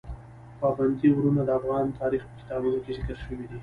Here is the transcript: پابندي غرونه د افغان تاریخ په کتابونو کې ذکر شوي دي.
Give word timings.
پابندي 0.59 1.07
غرونه 1.15 1.41
د 1.45 1.49
افغان 1.59 1.85
تاریخ 1.99 2.21
په 2.27 2.35
کتابونو 2.39 2.77
کې 2.83 2.91
ذکر 2.97 3.15
شوي 3.23 3.45
دي. 3.49 3.57